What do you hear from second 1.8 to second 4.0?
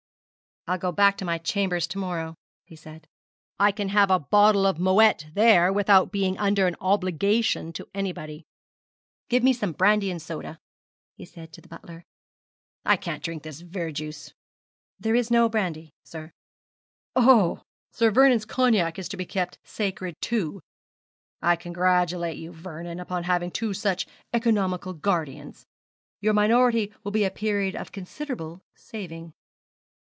to morrow,' he said: 'I can